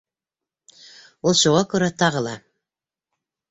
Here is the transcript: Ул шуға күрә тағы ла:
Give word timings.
Ул 1.31 1.37
шуға 1.43 1.63
күрә 1.75 1.93
тағы 2.05 2.25
ла: 2.31 2.35